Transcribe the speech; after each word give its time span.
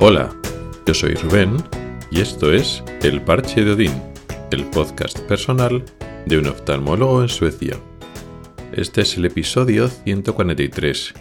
Hola, 0.00 0.32
yo 0.86 0.94
soy 0.94 1.14
Rubén 1.14 1.56
y 2.12 2.20
esto 2.20 2.52
es 2.52 2.84
El 3.02 3.20
Parche 3.20 3.64
de 3.64 3.72
Odín, 3.72 4.00
el 4.52 4.64
podcast 4.66 5.18
personal 5.22 5.84
de 6.24 6.38
un 6.38 6.46
oftalmólogo 6.46 7.20
en 7.20 7.28
Suecia. 7.28 7.76
Este 8.72 9.00
es 9.00 9.16
el 9.16 9.24
episodio 9.24 9.88
143 9.88 11.14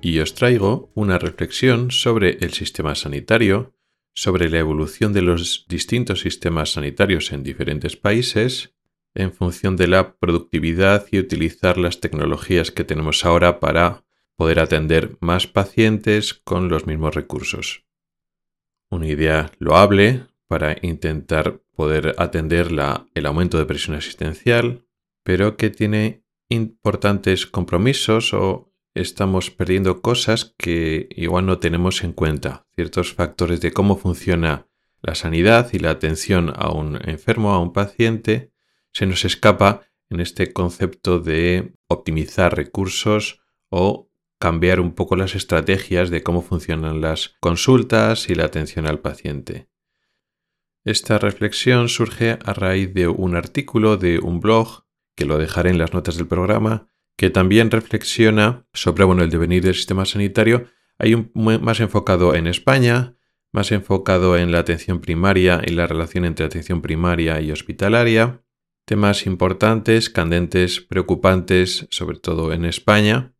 y 0.00 0.18
os 0.20 0.34
traigo 0.34 0.90
una 0.94 1.18
reflexión 1.18 1.90
sobre 1.90 2.38
el 2.40 2.54
sistema 2.54 2.94
sanitario, 2.94 3.74
sobre 4.14 4.48
la 4.48 4.60
evolución 4.60 5.12
de 5.12 5.20
los 5.20 5.66
distintos 5.68 6.20
sistemas 6.20 6.72
sanitarios 6.72 7.32
en 7.32 7.42
diferentes 7.42 7.96
países, 7.96 8.72
en 9.14 9.30
función 9.30 9.76
de 9.76 9.88
la 9.88 10.16
productividad 10.16 11.06
y 11.12 11.18
utilizar 11.18 11.76
las 11.76 12.00
tecnologías 12.00 12.70
que 12.70 12.84
tenemos 12.84 13.26
ahora 13.26 13.60
para 13.60 14.06
poder 14.36 14.58
atender 14.58 15.18
más 15.20 15.46
pacientes 15.46 16.32
con 16.32 16.70
los 16.70 16.86
mismos 16.86 17.14
recursos 17.14 17.85
una 18.96 19.08
idea 19.08 19.52
loable 19.58 20.26
para 20.48 20.76
intentar 20.82 21.60
poder 21.74 22.14
atender 22.18 22.68
el 23.14 23.26
aumento 23.26 23.58
de 23.58 23.66
presión 23.66 23.96
asistencial, 23.96 24.86
pero 25.22 25.56
que 25.56 25.70
tiene 25.70 26.24
importantes 26.48 27.46
compromisos 27.46 28.32
o 28.32 28.72
estamos 28.94 29.50
perdiendo 29.50 30.00
cosas 30.00 30.54
que 30.56 31.08
igual 31.10 31.46
no 31.46 31.58
tenemos 31.58 32.02
en 32.02 32.12
cuenta, 32.12 32.66
ciertos 32.74 33.12
factores 33.12 33.60
de 33.60 33.72
cómo 33.72 33.96
funciona 33.96 34.68
la 35.02 35.14
sanidad 35.14 35.68
y 35.72 35.78
la 35.78 35.90
atención 35.90 36.52
a 36.56 36.70
un 36.70 36.98
enfermo, 37.08 37.52
a 37.52 37.60
un 37.60 37.72
paciente, 37.72 38.52
se 38.92 39.06
nos 39.06 39.24
escapa 39.24 39.82
en 40.08 40.20
este 40.20 40.52
concepto 40.52 41.18
de 41.18 41.74
optimizar 41.88 42.56
recursos 42.56 43.42
o 43.68 44.05
cambiar 44.38 44.80
un 44.80 44.92
poco 44.92 45.16
las 45.16 45.34
estrategias 45.34 46.10
de 46.10 46.22
cómo 46.22 46.42
funcionan 46.42 47.00
las 47.00 47.34
consultas 47.40 48.28
y 48.28 48.34
la 48.34 48.44
atención 48.44 48.86
al 48.86 49.00
paciente. 49.00 49.68
Esta 50.84 51.18
reflexión 51.18 51.88
surge 51.88 52.38
a 52.44 52.52
raíz 52.52 52.94
de 52.94 53.08
un 53.08 53.34
artículo 53.34 53.96
de 53.96 54.18
un 54.18 54.40
blog, 54.40 54.84
que 55.16 55.24
lo 55.24 55.38
dejaré 55.38 55.70
en 55.70 55.78
las 55.78 55.92
notas 55.92 56.16
del 56.16 56.28
programa, 56.28 56.88
que 57.16 57.30
también 57.30 57.70
reflexiona 57.70 58.66
sobre 58.72 59.04
bueno, 59.04 59.22
el 59.22 59.30
devenir 59.30 59.64
del 59.64 59.74
sistema 59.74 60.04
sanitario. 60.04 60.66
Hay 60.98 61.14
un 61.14 61.32
más 61.34 61.80
enfocado 61.80 62.34
en 62.34 62.46
España, 62.46 63.16
más 63.52 63.72
enfocado 63.72 64.36
en 64.36 64.52
la 64.52 64.58
atención 64.58 65.00
primaria 65.00 65.62
y 65.66 65.72
la 65.72 65.86
relación 65.86 66.24
entre 66.26 66.44
atención 66.44 66.82
primaria 66.82 67.40
y 67.40 67.50
hospitalaria, 67.50 68.42
temas 68.84 69.26
importantes, 69.26 70.10
candentes, 70.10 70.80
preocupantes, 70.80 71.88
sobre 71.90 72.18
todo 72.18 72.52
en 72.52 72.64
España, 72.64 73.32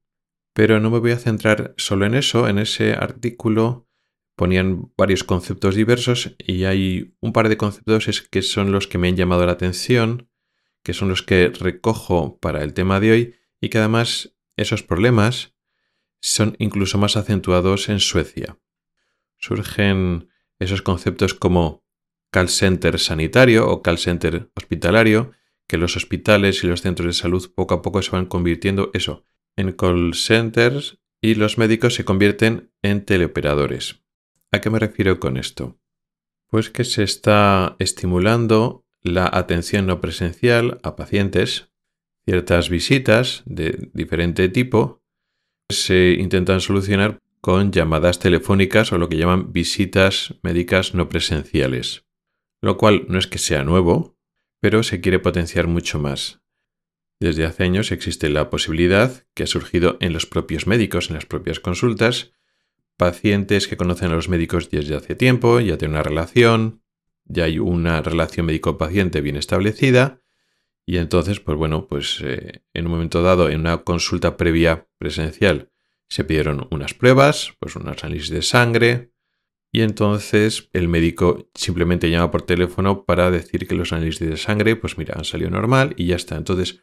pero 0.57 0.81
no 0.81 0.91
me 0.91 1.01
voy 1.01 1.11
a 1.11 1.19
centrar 1.19 1.75
solo 1.77 2.07
en 2.07 2.15
eso. 2.15 2.49
En 2.49 2.59
ese 2.59 2.95
artículo 2.95 3.91
ponían 4.37 4.91
varios 4.97 5.23
conceptos 5.23 5.75
diversos 5.75 6.35
y 6.39 6.65
hay 6.65 7.15
un 7.21 7.35
par 7.35 7.51
de 7.51 7.59
conceptos 7.59 8.23
que 8.23 8.41
son 8.41 8.73
los 8.73 8.87
que 8.87 8.97
me 8.97 9.09
han 9.09 9.17
llamado 9.17 9.45
la 9.45 9.53
atención, 9.53 10.31
que 10.83 10.95
son 10.95 11.11
los 11.11 11.23
que 11.23 11.51
recojo 11.51 12.39
para 12.39 12.65
el 12.65 12.73
tema 12.73 13.01
de 13.01 13.11
hoy 13.11 13.35
y 13.61 13.69
que 13.69 13.77
además 13.77 14.35
esos 14.57 14.83
problemas 14.83 15.55
son 16.23 16.57
incluso 16.59 16.97
más 16.97 17.19
acentuados 17.19 17.91
en 17.91 18.01
Suecia. 18.01 18.59
Surgen 19.37 20.31
esos 20.59 20.81
conceptos 20.81 21.35
como 21.35 21.85
call 22.31 22.49
center 22.49 22.99
sanitario 22.99 23.69
o 23.69 23.83
call 23.83 23.99
center 23.99 24.51
hospitalario, 24.55 25.33
que 25.69 25.77
los 25.77 25.97
hospitales 25.97 26.65
y 26.65 26.67
los 26.67 26.81
centros 26.81 27.09
de 27.09 27.13
salud 27.13 27.53
poco 27.55 27.75
a 27.75 27.83
poco 27.83 28.01
se 28.01 28.13
van 28.13 28.25
convirtiendo 28.25 28.91
eso, 28.95 29.27
en 29.57 29.73
call 29.73 30.15
centers 30.15 30.99
y 31.21 31.35
los 31.35 31.59
médicos 31.59 31.95
se 31.95 32.05
convierten 32.05 32.71
en 32.83 33.05
teleoperadores. 33.05 34.03
¿A 34.53 34.61
qué 34.61 34.71
me 34.71 34.79
refiero 34.79 35.19
con 35.19 35.37
esto? 35.37 35.79
Pues 36.49 36.71
que 36.71 36.85
se 36.85 37.03
está 37.03 37.77
estimulando 37.79 38.85
la 39.03 39.29
atención 39.33 39.87
no 39.87 40.01
presencial 40.01 40.79
a 40.83 40.97
pacientes, 40.97 41.71
ciertas 42.25 42.71
visitas 42.71 43.43
de 43.47 43.91
diferente 43.93 44.49
tipo 44.49 45.03
se 45.69 46.17
intentan 46.19 46.61
solucionar 46.61 47.19
con 47.41 47.73
llamadas 47.73 48.19
telefónicas 48.19 48.93
o 48.93 48.99
lo 48.99 49.09
que 49.09 49.17
llaman 49.17 49.53
visitas 49.53 50.35
médicas 50.43 50.95
no 50.95 51.09
presenciales, 51.09 52.05
lo 52.61 52.77
cual 52.77 53.07
no 53.09 53.19
es 53.19 53.27
que 53.27 53.39
sea 53.39 53.63
nuevo, 53.65 54.17
pero 54.61 54.83
se 54.83 55.01
quiere 55.01 55.19
potenciar 55.19 55.67
mucho 55.67 55.99
más. 55.99 56.41
Desde 57.19 57.47
hace 57.47 57.65
años 57.65 57.93
existe 57.93 58.29
la 58.29 58.51
posibilidad, 58.51 59.25
que 59.35 59.45
ha 59.45 59.47
surgido 59.47 59.97
en 60.01 60.13
los 60.13 60.27
propios 60.27 60.67
médicos, 60.67 61.09
en 61.09 61.15
las 61.15 61.27
propias 61.27 61.61
consultas, 61.61 62.33
pacientes 62.97 63.69
que 63.69 63.77
conocen 63.77 64.11
a 64.11 64.15
los 64.15 64.29
médicos 64.29 64.71
desde 64.71 64.97
hace 64.97 65.15
tiempo, 65.15 65.61
ya 65.61 65.79
tienen 65.79 65.95
una 65.95 66.03
relación, 66.03 66.83
ya 67.25 67.45
hay 67.45 67.59
una 67.59 68.03
relación 68.03 68.47
médico-paciente 68.47 69.21
bien 69.23 69.37
establecida, 69.37 70.21
y 70.85 70.99
entonces, 70.99 71.41
pues 71.41 71.59
bueno, 71.59 71.89
pues 71.89 72.21
eh, 72.23 72.63
en 72.73 72.87
un 72.87 72.93
momento 72.93 73.23
dado, 73.23 73.49
en 73.49 73.61
una 73.61 73.79
consulta 73.79 74.37
previa 74.37 74.87
presencial, 74.99 75.71
se 76.09 76.23
pidieron 76.23 76.69
unas 76.71 76.95
pruebas, 76.95 77.55
pues 77.59 77.75
unas 77.77 78.05
análisis 78.05 78.31
de 78.31 78.43
sangre, 78.43 79.13
y 79.73 79.81
entonces 79.83 80.69
el 80.73 80.89
médico 80.89 81.51
simplemente 81.55 82.09
llama 82.09 82.31
por 82.31 82.43
teléfono 82.43 83.05
para 83.05 83.31
decir 83.31 83.67
que 83.67 83.75
los 83.75 83.93
análisis 83.93 84.29
de 84.29 84.37
sangre, 84.37 84.77
pues 84.77 84.97
mira, 84.97 85.15
han 85.17 85.25
salido 85.25 85.51
normal 85.51 85.95
y 85.97 86.07
ya 86.07 86.17
está. 86.17 86.37
Entonces, 86.37 86.81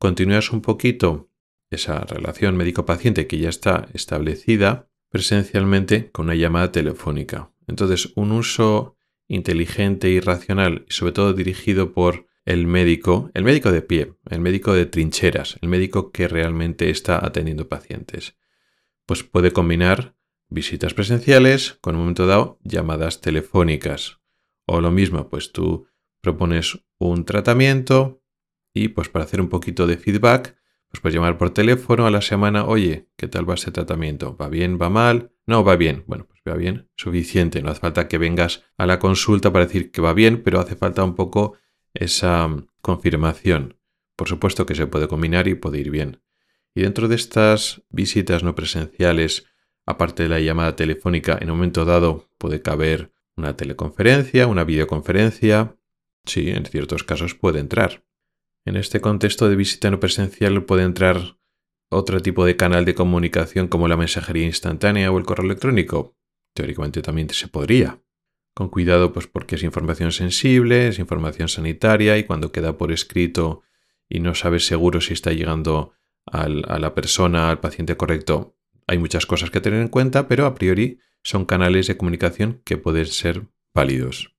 continúas 0.00 0.50
un 0.50 0.62
poquito 0.62 1.30
esa 1.68 2.00
relación 2.00 2.56
médico-paciente 2.56 3.26
que 3.26 3.38
ya 3.38 3.50
está 3.50 3.86
establecida 3.92 4.88
presencialmente 5.10 6.10
con 6.10 6.26
una 6.26 6.34
llamada 6.34 6.72
telefónica. 6.72 7.52
Entonces, 7.68 8.10
un 8.16 8.32
uso 8.32 8.96
inteligente 9.28 10.08
y 10.08 10.18
racional 10.18 10.86
y 10.88 10.92
sobre 10.94 11.12
todo 11.12 11.34
dirigido 11.34 11.92
por 11.92 12.26
el 12.46 12.66
médico, 12.66 13.30
el 13.34 13.44
médico 13.44 13.70
de 13.70 13.82
pie, 13.82 14.14
el 14.30 14.40
médico 14.40 14.72
de 14.72 14.86
trincheras, 14.86 15.58
el 15.60 15.68
médico 15.68 16.10
que 16.10 16.28
realmente 16.28 16.88
está 16.88 17.24
atendiendo 17.24 17.68
pacientes, 17.68 18.38
pues 19.04 19.22
puede 19.22 19.52
combinar 19.52 20.16
visitas 20.48 20.94
presenciales 20.94 21.78
con 21.82 21.94
un 21.94 22.00
momento 22.00 22.26
dado 22.26 22.58
llamadas 22.64 23.20
telefónicas. 23.20 24.18
O 24.66 24.80
lo 24.80 24.90
mismo, 24.90 25.28
pues 25.28 25.52
tú 25.52 25.86
propones 26.22 26.80
un 26.98 27.26
tratamiento, 27.26 28.19
y 28.74 28.88
pues 28.88 29.08
para 29.08 29.24
hacer 29.24 29.40
un 29.40 29.48
poquito 29.48 29.86
de 29.86 29.96
feedback, 29.96 30.56
pues 30.90 31.00
puedes 31.00 31.14
llamar 31.14 31.38
por 31.38 31.50
teléfono 31.50 32.06
a 32.06 32.10
la 32.10 32.20
semana, 32.20 32.64
oye, 32.64 33.08
¿qué 33.16 33.28
tal 33.28 33.48
va 33.48 33.54
este 33.54 33.70
tratamiento? 33.70 34.36
¿Va 34.36 34.48
bien? 34.48 34.78
¿Va 34.80 34.90
mal? 34.90 35.30
No, 35.46 35.62
va 35.62 35.76
bien. 35.76 36.04
Bueno, 36.06 36.26
pues 36.26 36.40
va 36.48 36.56
bien, 36.56 36.88
suficiente. 36.96 37.62
No 37.62 37.70
hace 37.70 37.80
falta 37.80 38.08
que 38.08 38.18
vengas 38.18 38.64
a 38.76 38.86
la 38.86 38.98
consulta 38.98 39.52
para 39.52 39.66
decir 39.66 39.92
que 39.92 40.00
va 40.00 40.14
bien, 40.14 40.42
pero 40.42 40.58
hace 40.58 40.74
falta 40.74 41.04
un 41.04 41.14
poco 41.14 41.56
esa 41.94 42.48
mm, 42.48 42.66
confirmación. 42.80 43.76
Por 44.16 44.28
supuesto 44.28 44.66
que 44.66 44.74
se 44.74 44.86
puede 44.86 45.06
combinar 45.06 45.46
y 45.46 45.54
puede 45.54 45.78
ir 45.78 45.90
bien. 45.90 46.22
Y 46.74 46.82
dentro 46.82 47.08
de 47.08 47.16
estas 47.16 47.82
visitas 47.88 48.42
no 48.42 48.54
presenciales, 48.54 49.46
aparte 49.86 50.24
de 50.24 50.28
la 50.28 50.40
llamada 50.40 50.76
telefónica, 50.76 51.38
en 51.40 51.50
un 51.50 51.56
momento 51.56 51.84
dado 51.84 52.28
puede 52.38 52.62
caber 52.62 53.12
una 53.36 53.56
teleconferencia, 53.56 54.46
una 54.46 54.64
videoconferencia. 54.64 55.76
Sí, 56.24 56.50
en 56.50 56.66
ciertos 56.66 57.04
casos 57.04 57.34
puede 57.34 57.60
entrar. 57.60 58.04
En 58.64 58.76
este 58.76 59.00
contexto 59.00 59.48
de 59.48 59.56
visita 59.56 59.90
no 59.90 60.00
presencial 60.00 60.64
puede 60.64 60.82
entrar 60.84 61.38
otro 61.90 62.20
tipo 62.20 62.44
de 62.44 62.56
canal 62.56 62.84
de 62.84 62.94
comunicación 62.94 63.68
como 63.68 63.88
la 63.88 63.96
mensajería 63.96 64.46
instantánea 64.46 65.10
o 65.10 65.18
el 65.18 65.24
correo 65.24 65.46
electrónico. 65.46 66.16
Teóricamente 66.54 67.02
también 67.02 67.28
se 67.30 67.48
podría. 67.48 68.02
Con 68.54 68.68
cuidado, 68.68 69.12
pues 69.12 69.26
porque 69.26 69.54
es 69.56 69.62
información 69.62 70.12
sensible, 70.12 70.88
es 70.88 70.98
información 70.98 71.48
sanitaria 71.48 72.18
y 72.18 72.24
cuando 72.24 72.52
queda 72.52 72.76
por 72.76 72.92
escrito 72.92 73.62
y 74.08 74.20
no 74.20 74.34
sabes 74.34 74.66
seguro 74.66 75.00
si 75.00 75.14
está 75.14 75.32
llegando 75.32 75.94
a 76.26 76.48
la 76.48 76.94
persona, 76.94 77.50
al 77.50 77.60
paciente 77.60 77.96
correcto, 77.96 78.56
hay 78.86 78.98
muchas 78.98 79.24
cosas 79.26 79.50
que 79.50 79.60
tener 79.60 79.80
en 79.80 79.88
cuenta, 79.88 80.28
pero 80.28 80.46
a 80.46 80.54
priori 80.54 81.00
son 81.22 81.44
canales 81.44 81.86
de 81.86 81.96
comunicación 81.96 82.60
que 82.64 82.76
pueden 82.76 83.06
ser 83.06 83.46
válidos. 83.74 84.34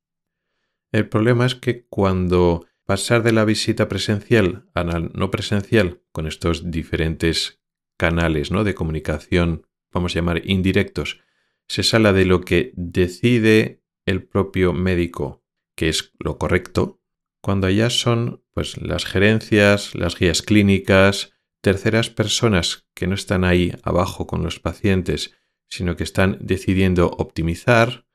El 0.92 1.08
problema 1.08 1.46
es 1.46 1.56
que 1.56 1.86
cuando 1.88 2.66
pasar 2.92 3.24
de 3.24 3.32
la 3.32 3.46
visita 3.46 3.88
presencial 3.88 4.66
a 4.74 4.84
la 4.84 5.00
no 5.00 5.32
presencial 5.32 6.02
con 6.12 6.28
estos 6.28 6.72
diferentes 6.72 7.62
canales 7.98 8.52
¿no? 8.52 8.66
de 8.66 8.76
comunicación, 8.76 9.66
vamos 9.94 10.12
a 10.12 10.16
llamar 10.16 10.42
indirectos, 10.44 11.22
se 11.70 11.84
sale 11.84 12.12
de 12.12 12.26
lo 12.26 12.42
que 12.42 12.74
decide 12.76 13.82
el 14.06 14.24
propio 14.24 14.74
médico, 14.74 15.42
que 15.78 15.88
es 15.88 16.12
lo 16.20 16.38
correcto, 16.38 17.00
cuando 17.40 17.70
ya 17.70 17.90
son 17.90 18.44
pues, 18.54 18.78
las 18.82 19.06
gerencias, 19.06 19.96
las 19.96 20.20
guías 20.20 20.42
clínicas, 20.42 21.32
terceras 21.62 22.10
personas 22.10 22.90
que 22.94 23.08
no 23.08 23.16
están 23.16 23.46
ahí 23.46 23.74
abajo 23.84 24.28
con 24.28 24.44
los 24.44 24.60
pacientes, 24.60 25.34
sino 25.70 25.96
que 25.96 26.04
están 26.04 26.40
decidiendo 26.42 27.08
optimizar, 27.08 28.06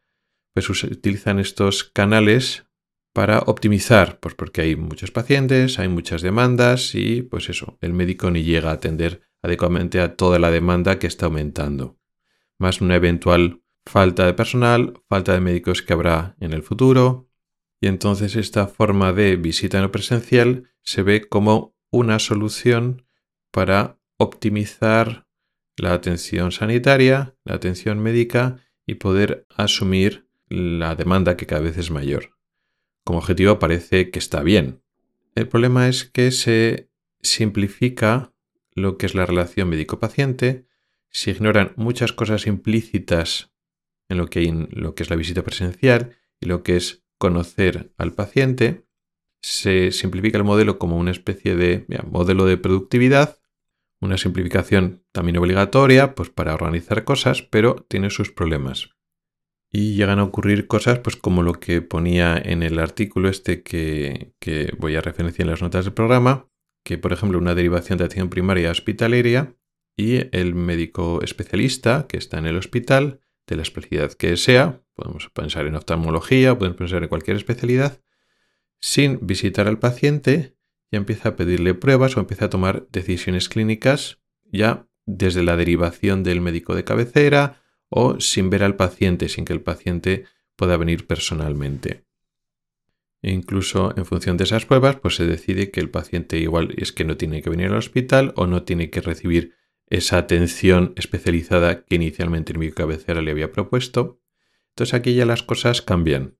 pues 0.52 0.68
utilizan 0.68 1.38
estos 1.38 1.82
canales 1.82 2.65
para 3.16 3.38
optimizar, 3.38 4.20
pues 4.20 4.34
porque 4.34 4.60
hay 4.60 4.76
muchos 4.76 5.10
pacientes, 5.10 5.78
hay 5.78 5.88
muchas 5.88 6.20
demandas 6.20 6.94
y 6.94 7.22
pues 7.22 7.48
eso, 7.48 7.78
el 7.80 7.94
médico 7.94 8.30
ni 8.30 8.42
llega 8.42 8.68
a 8.68 8.74
atender 8.74 9.22
adecuadamente 9.40 10.02
a 10.02 10.16
toda 10.16 10.38
la 10.38 10.50
demanda 10.50 10.98
que 10.98 11.06
está 11.06 11.24
aumentando, 11.24 11.96
más 12.58 12.82
una 12.82 12.94
eventual 12.94 13.62
falta 13.86 14.26
de 14.26 14.34
personal, 14.34 15.00
falta 15.08 15.32
de 15.32 15.40
médicos 15.40 15.80
que 15.80 15.94
habrá 15.94 16.36
en 16.40 16.52
el 16.52 16.62
futuro. 16.62 17.30
Y 17.80 17.86
entonces 17.86 18.36
esta 18.36 18.66
forma 18.66 19.14
de 19.14 19.36
visita 19.36 19.80
no 19.80 19.90
presencial 19.90 20.64
se 20.82 21.00
ve 21.00 21.26
como 21.26 21.74
una 21.90 22.18
solución 22.18 23.06
para 23.50 23.98
optimizar 24.18 25.26
la 25.78 25.94
atención 25.94 26.52
sanitaria, 26.52 27.34
la 27.44 27.54
atención 27.54 27.98
médica 27.98 28.58
y 28.86 28.96
poder 28.96 29.46
asumir 29.56 30.28
la 30.50 30.94
demanda 30.96 31.38
que 31.38 31.46
cada 31.46 31.62
vez 31.62 31.78
es 31.78 31.90
mayor. 31.90 32.35
Como 33.06 33.20
objetivo 33.20 33.60
parece 33.60 34.10
que 34.10 34.18
está 34.18 34.42
bien. 34.42 34.82
El 35.36 35.46
problema 35.46 35.86
es 35.86 36.04
que 36.04 36.32
se 36.32 36.90
simplifica 37.22 38.32
lo 38.72 38.98
que 38.98 39.06
es 39.06 39.14
la 39.14 39.24
relación 39.24 39.68
médico-paciente, 39.68 40.66
se 41.08 41.30
ignoran 41.30 41.72
muchas 41.76 42.12
cosas 42.12 42.48
implícitas 42.48 43.52
en 44.08 44.18
lo 44.18 44.26
que, 44.26 44.42
es 44.96 45.08
la 45.08 45.14
visita 45.14 45.44
presencial 45.44 46.16
y 46.40 46.46
lo 46.46 46.64
que 46.64 46.76
es 46.76 47.04
conocer 47.16 47.92
al 47.96 48.12
paciente, 48.12 48.88
se 49.40 49.92
simplifica 49.92 50.38
el 50.38 50.44
modelo 50.44 50.80
como 50.80 50.96
una 50.96 51.12
especie 51.12 51.54
de 51.54 51.86
modelo 52.10 52.44
de 52.44 52.56
productividad, 52.56 53.38
una 54.00 54.18
simplificación 54.18 55.04
también 55.12 55.36
obligatoria 55.36 56.16
pues 56.16 56.30
para 56.30 56.54
organizar 56.54 57.04
cosas, 57.04 57.42
pero 57.42 57.86
tiene 57.88 58.10
sus 58.10 58.32
problemas. 58.32 58.95
Y 59.78 59.92
llegan 59.92 60.20
a 60.20 60.24
ocurrir 60.24 60.68
cosas 60.68 61.00
pues 61.00 61.16
como 61.16 61.42
lo 61.42 61.52
que 61.52 61.82
ponía 61.82 62.40
en 62.42 62.62
el 62.62 62.78
artículo 62.78 63.28
este 63.28 63.62
que, 63.62 64.32
que 64.38 64.72
voy 64.78 64.96
a 64.96 65.02
referenciar 65.02 65.44
en 65.44 65.50
las 65.50 65.60
notas 65.60 65.84
del 65.84 65.92
programa, 65.92 66.48
que 66.82 66.96
por 66.96 67.12
ejemplo 67.12 67.36
una 67.36 67.54
derivación 67.54 67.98
de 67.98 68.04
atención 68.04 68.30
primaria 68.30 68.70
hospitalaria 68.70 69.54
y 69.94 70.34
el 70.34 70.54
médico 70.54 71.20
especialista 71.22 72.06
que 72.08 72.16
está 72.16 72.38
en 72.38 72.46
el 72.46 72.56
hospital, 72.56 73.20
de 73.46 73.56
la 73.56 73.62
especialidad 73.62 74.14
que 74.14 74.38
sea, 74.38 74.80
podemos 74.94 75.28
pensar 75.28 75.66
en 75.66 75.74
oftalmología, 75.74 76.56
podemos 76.56 76.78
pensar 76.78 77.02
en 77.02 77.10
cualquier 77.10 77.36
especialidad, 77.36 78.00
sin 78.80 79.26
visitar 79.26 79.68
al 79.68 79.78
paciente, 79.78 80.56
ya 80.90 80.96
empieza 80.96 81.28
a 81.28 81.36
pedirle 81.36 81.74
pruebas 81.74 82.16
o 82.16 82.20
empieza 82.20 82.46
a 82.46 82.50
tomar 82.50 82.88
decisiones 82.92 83.50
clínicas 83.50 84.22
ya 84.50 84.88
desde 85.04 85.42
la 85.42 85.58
derivación 85.58 86.22
del 86.22 86.40
médico 86.40 86.74
de 86.74 86.84
cabecera 86.84 87.60
o 87.88 88.20
sin 88.20 88.50
ver 88.50 88.62
al 88.62 88.76
paciente, 88.76 89.28
sin 89.28 89.44
que 89.44 89.52
el 89.52 89.60
paciente 89.60 90.24
pueda 90.56 90.76
venir 90.76 91.06
personalmente. 91.06 92.04
E 93.22 93.32
incluso 93.32 93.92
en 93.96 94.04
función 94.04 94.36
de 94.36 94.44
esas 94.44 94.66
pruebas, 94.66 94.96
pues 94.96 95.16
se 95.16 95.26
decide 95.26 95.70
que 95.70 95.80
el 95.80 95.90
paciente 95.90 96.38
igual 96.38 96.74
es 96.76 96.92
que 96.92 97.04
no 97.04 97.16
tiene 97.16 97.42
que 97.42 97.50
venir 97.50 97.68
al 97.68 97.78
hospital 97.78 98.32
o 98.36 98.46
no 98.46 98.62
tiene 98.62 98.90
que 98.90 99.00
recibir 99.00 99.54
esa 99.88 100.18
atención 100.18 100.92
especializada 100.96 101.84
que 101.84 101.94
inicialmente 101.94 102.52
el 102.52 102.58
médico 102.58 102.76
cabecera 102.76 103.22
le 103.22 103.30
había 103.30 103.52
propuesto. 103.52 104.20
Entonces 104.70 104.94
aquí 104.94 105.14
ya 105.14 105.26
las 105.26 105.42
cosas 105.42 105.82
cambian. 105.82 106.36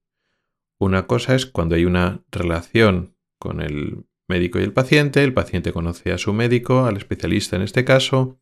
Una 0.78 1.06
cosa 1.06 1.34
es 1.34 1.46
cuando 1.46 1.75
hay 1.75 1.84
una 1.84 2.25
relación 2.31 3.16
con 3.38 3.60
el 3.62 4.04
médico 4.28 4.58
y 4.58 4.62
el 4.62 4.72
paciente, 4.72 5.22
el 5.22 5.32
paciente 5.32 5.72
conoce 5.72 6.12
a 6.12 6.19
su 6.19 6.32
médico, 6.32 6.84
al 6.84 6.96
especialista 6.96 7.56
en 7.56 7.62
este 7.62 7.84
caso, 7.84 8.40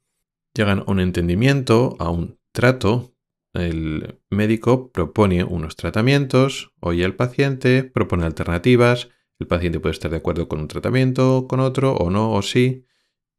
llegan 0.55 0.81
a 0.81 0.91
un 0.91 1.01
entendimiento, 1.01 1.97
a 1.99 2.11
un 2.11 2.39
trato, 2.55 3.15
el 3.53 4.21
médico 4.31 4.91
propone 4.91 5.45
unos 5.45 5.77
tratamientos, 5.77 6.73
oye 6.81 7.05
al 7.05 7.17
paciente, 7.17 7.85
propone 7.85 8.25
alternativas, 8.25 9.11
el 9.39 9.49
paciente 9.49 9.81
puede 9.81 9.93
estar 9.93 10.11
de 10.11 10.19
acuerdo 10.19 10.49
con 10.49 10.61
un 10.61 10.69
tratamiento, 10.69 11.47
con 11.49 11.61
otro, 11.61 11.95
o 11.95 12.11
no, 12.11 12.33
o 12.33 12.43
sí, 12.43 12.87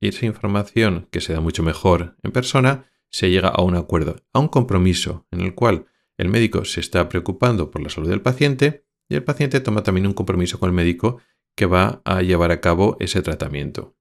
y 0.02 0.10
esa 0.10 0.26
información 0.26 1.08
que 1.12 1.22
se 1.22 1.34
da 1.34 1.40
mucho 1.40 1.64
mejor 1.64 2.18
en 2.22 2.32
persona, 2.32 2.92
se 3.10 3.30
llega 3.30 3.48
a 3.48 3.64
un 3.64 3.76
acuerdo, 3.76 4.18
a 4.34 4.40
un 4.40 4.50
compromiso 4.50 5.26
en 5.32 5.42
el 5.42 5.56
cual 5.56 5.86
el 6.18 6.28
médico 6.28 6.66
se 6.66 6.82
está 6.82 7.08
preocupando 7.08 7.72
por 7.72 7.82
la 7.82 7.90
salud 7.90 8.10
del 8.10 8.22
paciente 8.22 8.86
y 9.08 9.16
el 9.16 9.24
paciente 9.24 9.62
toma 9.62 9.84
también 9.84 10.08
un 10.08 10.14
compromiso 10.14 10.60
con 10.60 10.70
el 10.70 10.76
médico 10.76 11.22
que 11.56 11.66
va 11.66 12.02
a 12.04 12.22
llevar 12.22 12.52
a 12.52 12.60
cabo 12.60 12.98
ese 13.00 13.22
tratamiento. 13.22 13.96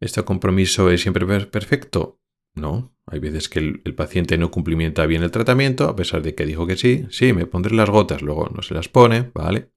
¿Este 0.00 0.24
compromiso 0.24 0.90
es 0.90 1.02
siempre 1.02 1.24
perfecto? 1.46 2.20
No, 2.54 2.92
hay 3.06 3.20
veces 3.20 3.48
que 3.48 3.58
el, 3.58 3.94
paciente 3.94 4.36
no 4.36 4.50
cumplimienta 4.50 5.06
bien 5.06 5.22
el 5.22 5.30
tratamiento, 5.30 5.88
a 5.88 5.96
pesar 5.96 6.22
de 6.22 6.34
que 6.34 6.46
dijo 6.46 6.66
que 6.66 6.76
sí, 6.76 7.06
sí, 7.10 7.32
me 7.32 7.46
pondré 7.46 7.74
las 7.74 7.88
gotas, 7.88 8.22
luego 8.22 8.50
no 8.54 8.62
se 8.62 8.74
las 8.74 8.88
pone, 8.88 9.30
¿vale? 9.34 9.70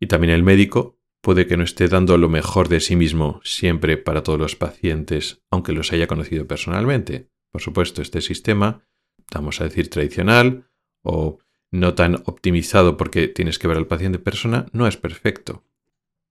Y 0.00 0.06
también 0.06 0.32
el 0.32 0.42
médico 0.42 0.98
puede 1.20 1.46
que 1.46 1.56
no 1.56 1.64
esté 1.64 1.88
dando 1.88 2.18
lo 2.18 2.28
mejor 2.28 2.68
de 2.68 2.80
sí 2.80 2.96
mismo 2.96 3.40
siempre 3.44 3.96
para 3.96 4.22
todos 4.22 4.38
los 4.38 4.56
pacientes, 4.56 5.42
aunque 5.50 5.72
los 5.72 5.92
haya 5.92 6.06
conocido 6.06 6.46
personalmente. 6.46 7.30
Por 7.50 7.62
supuesto, 7.62 8.02
este 8.02 8.20
sistema, 8.20 8.86
vamos 9.32 9.60
a 9.60 9.64
decir 9.64 9.88
tradicional 9.88 10.68
o 11.02 11.38
no 11.70 11.94
tan 11.94 12.16
optimizado 12.26 12.96
porque 12.96 13.28
tienes 13.28 13.58
que 13.58 13.68
ver 13.68 13.76
al 13.76 13.86
paciente 13.86 14.18
en 14.18 14.24
persona, 14.24 14.66
no 14.72 14.86
es 14.86 14.96
perfecto. 14.96 15.64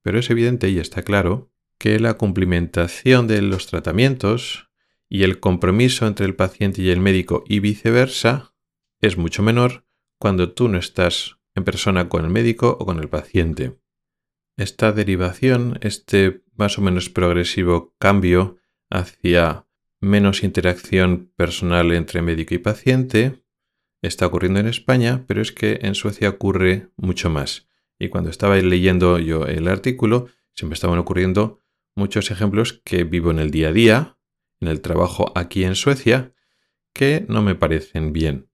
Pero 0.02 0.20
es 0.20 0.30
evidente 0.30 0.70
y 0.70 0.80
está 0.80 1.04
claro 1.04 1.52
que 1.78 2.00
la 2.00 2.16
cumplimentación 2.16 3.28
de 3.28 3.42
los 3.42 3.68
tratamientos 3.68 4.70
y 5.14 5.22
el 5.22 5.40
compromiso 5.40 6.08
entre 6.08 6.26
el 6.26 6.34
paciente 6.34 6.82
y 6.82 6.90
el 6.90 7.00
médico 7.00 7.44
y 7.48 7.60
viceversa 7.60 8.56
es 9.00 9.16
mucho 9.16 9.44
menor 9.44 9.86
cuando 10.18 10.54
tú 10.54 10.70
no 10.70 10.80
estás 10.80 11.38
en 11.54 11.64
persona 11.64 12.10
con 12.10 12.26
el 12.26 12.32
médico 12.32 12.76
o 12.80 12.88
con 12.88 12.98
el 12.98 13.10
paciente. 13.10 13.78
Esta 14.58 14.92
derivación, 14.92 15.78
este 15.82 16.42
más 16.56 16.80
o 16.80 16.82
menos 16.82 17.12
progresivo 17.12 17.94
cambio 18.00 18.58
hacia 18.90 19.68
menos 20.02 20.44
interacción 20.44 21.32
personal 21.36 21.92
entre 21.92 22.24
médico 22.24 22.56
y 22.56 22.58
paciente, 22.58 23.44
está 24.02 24.26
ocurriendo 24.26 24.62
en 24.62 24.68
España, 24.68 25.26
pero 25.28 25.44
es 25.44 25.52
que 25.52 25.78
en 25.84 25.94
Suecia 25.94 26.28
ocurre 26.28 26.90
mucho 26.98 27.30
más. 27.30 27.68
Y 28.00 28.10
cuando 28.10 28.32
estaba 28.32 28.56
leyendo 28.56 29.20
yo 29.20 29.46
el 29.46 29.68
artículo, 29.68 30.26
se 30.56 30.66
me 30.66 30.74
estaban 30.74 30.98
ocurriendo 30.98 31.60
muchos 31.96 32.32
ejemplos 32.32 32.82
que 32.84 33.04
vivo 33.04 33.30
en 33.30 33.38
el 33.38 33.52
día 33.52 33.68
a 33.68 33.74
día, 33.74 34.18
en 34.64 34.70
el 34.70 34.82
trabajo 34.82 35.32
aquí 35.36 35.64
en 35.64 35.76
Suecia 35.76 36.34
que 36.94 37.26
no 37.28 37.42
me 37.42 37.56
parecen 37.56 38.14
bien. 38.14 38.50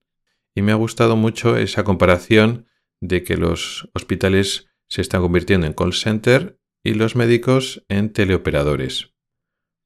Y 0.56 0.61
me 0.61 0.71
ha 0.71 0.75
gustado 0.75 1.15
mucho 1.15 1.57
esa 1.57 1.83
comparación 1.83 2.67
de 3.00 3.23
que 3.23 3.38
los 3.38 3.89
hospitales 3.94 4.67
se 4.87 5.01
están 5.01 5.21
convirtiendo 5.21 5.68
en 5.68 5.73
call 5.73 5.94
center 5.94 6.59
y 6.83 6.94
los 6.94 7.16
médicos 7.16 7.85
en 7.89 8.11
teleoperadores. 8.11 9.13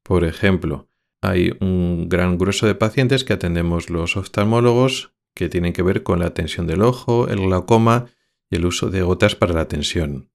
Por 0.02 0.24
ejemplo, 0.24 0.88
hay 1.20 1.56
un 1.60 2.08
gran 2.08 2.38
grueso 2.38 2.66
de 2.66 2.74
pacientes 2.74 3.24
que 3.24 3.32
atendemos 3.32 3.90
los 3.90 4.16
oftalmólogos 4.16 5.14
que 5.34 5.48
tienen 5.48 5.72
que 5.72 5.82
ver 5.82 6.02
con 6.02 6.20
la 6.20 6.34
tensión 6.34 6.66
del 6.66 6.82
ojo, 6.82 7.28
el 7.28 7.40
glaucoma 7.40 8.06
y 8.50 8.56
el 8.56 8.66
uso 8.66 8.90
de 8.90 9.02
gotas 9.02 9.34
para 9.34 9.54
la 9.54 9.68
tensión. 9.68 10.30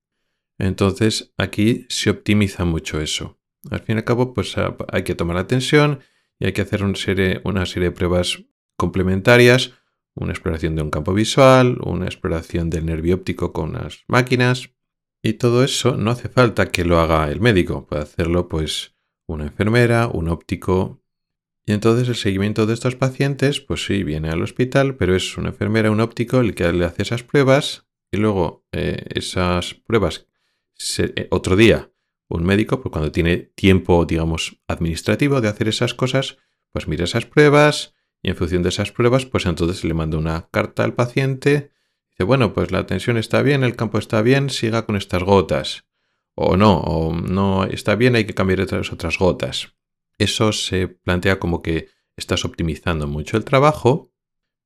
Entonces 0.58 1.34
aquí 1.38 1.86
se 1.90 2.10
optimiza 2.10 2.66
mucho 2.66 3.00
eso. 3.00 3.39
Al 3.70 3.82
fin 3.82 3.96
y 3.96 4.00
al 4.00 4.06
cabo, 4.06 4.34
pues 4.34 4.56
hay 4.58 5.04
que 5.04 5.16
tomar 5.16 5.36
la 5.36 5.48
y 6.40 6.46
hay 6.46 6.54
que 6.54 6.62
hacer 6.62 6.84
una 6.84 6.96
serie, 6.96 7.42
una 7.44 7.66
serie 7.66 7.90
de 7.90 7.96
pruebas 7.96 8.44
complementarias, 8.78 9.74
una 10.16 10.32
exploración 10.32 10.76
de 10.76 10.82
un 10.82 10.90
campo 10.90 11.14
visual, 11.14 11.78
una 11.84 12.06
exploración 12.06 12.70
del 12.70 12.86
nervio 12.86 13.16
óptico 13.16 13.52
con 13.52 13.74
las 13.74 14.04
máquinas. 14.08 14.72
Y 15.22 15.34
todo 15.34 15.66
eso 15.66 15.98
no 15.98 16.12
hace 16.12 16.30
falta 16.30 16.72
que 16.72 16.86
lo 16.86 17.00
haga 17.00 17.30
el 17.30 17.42
médico, 17.42 17.86
puede 17.86 18.04
hacerlo 18.04 18.48
pues 18.48 18.96
una 19.28 19.46
enfermera, 19.46 20.08
un 20.08 20.30
óptico. 20.30 21.04
Y 21.66 21.74
entonces 21.74 22.08
el 22.08 22.16
seguimiento 22.16 22.66
de 22.66 22.74
estos 22.74 22.96
pacientes, 22.96 23.60
pues 23.60 23.86
sí, 23.86 24.04
viene 24.04 24.30
al 24.30 24.42
hospital, 24.42 24.96
pero 24.96 25.16
es 25.16 25.38
una 25.38 25.50
enfermera, 25.50 25.92
un 25.92 26.00
óptico 26.00 26.40
el 26.40 26.56
que 26.56 26.72
le 26.72 26.86
hace 26.86 27.04
esas 27.04 27.24
pruebas 27.24 27.86
y 28.12 28.18
luego 28.18 28.66
eh, 28.72 29.04
esas 29.10 29.74
pruebas 29.74 30.28
eh, 30.98 31.28
otro 31.32 31.56
día 31.58 31.92
un 32.30 32.44
médico, 32.46 32.80
pues 32.80 32.92
cuando 32.92 33.12
tiene 33.12 33.38
tiempo, 33.38 34.06
digamos, 34.06 34.62
administrativo 34.68 35.42
de 35.42 35.50
hacer 35.50 35.68
esas 35.68 35.94
cosas, 35.94 36.38
pues 36.72 36.88
mira 36.88 37.04
esas 37.04 37.26
pruebas 37.26 37.96
y 38.22 38.30
en 38.30 38.36
función 38.36 38.64
de 38.64 38.70
esas 38.70 38.92
pruebas, 38.92 39.26
pues 39.26 39.46
entonces 39.46 39.84
le 39.84 39.94
manda 39.94 40.18
una 40.18 40.48
carta 40.52 40.84
al 40.84 40.94
paciente. 40.94 41.72
Dice, 42.12 42.24
bueno, 42.24 42.54
pues 42.54 42.72
la 42.72 42.86
tensión 42.86 43.18
está 43.18 43.42
bien, 43.42 43.64
el 43.64 43.76
campo 43.76 43.98
está 43.98 44.22
bien, 44.22 44.50
siga 44.50 44.86
con 44.86 44.96
estas 44.96 45.24
gotas. 45.24 45.86
O 46.36 46.56
no, 46.56 46.78
o 46.80 47.14
no 47.14 47.66
está 47.66 47.96
bien, 47.96 48.16
hay 48.16 48.26
que 48.26 48.36
cambiar 48.36 48.62
otras, 48.62 48.94
otras 48.94 49.18
gotas. 49.18 49.76
Eso 50.18 50.52
se 50.52 50.88
plantea 50.88 51.40
como 51.40 51.62
que 51.62 51.90
estás 52.16 52.46
optimizando 52.46 53.08
mucho 53.08 53.38
el 53.38 53.46
trabajo, 53.46 54.14